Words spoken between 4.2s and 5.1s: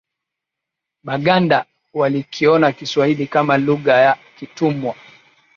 kitumwa